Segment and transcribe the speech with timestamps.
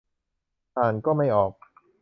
[0.77, 1.53] อ่านก็ไม่ออก